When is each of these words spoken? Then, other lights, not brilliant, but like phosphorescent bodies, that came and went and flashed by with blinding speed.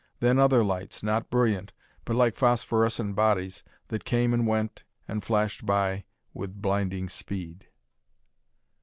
Then, 0.19 0.39
other 0.39 0.63
lights, 0.63 1.03
not 1.03 1.29
brilliant, 1.29 1.73
but 2.05 2.15
like 2.15 2.35
phosphorescent 2.35 3.15
bodies, 3.15 3.61
that 3.89 4.03
came 4.03 4.33
and 4.33 4.47
went 4.47 4.83
and 5.07 5.23
flashed 5.23 5.63
by 5.63 6.05
with 6.33 6.59
blinding 6.59 7.07
speed. 7.07 7.67